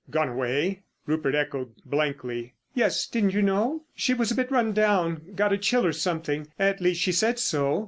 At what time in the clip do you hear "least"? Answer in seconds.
6.81-6.99